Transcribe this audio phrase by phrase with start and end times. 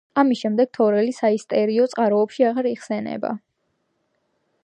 [0.19, 3.35] ამის შემდეგ თორელი საისტორიო წყაროებში აღარ იხსენიება.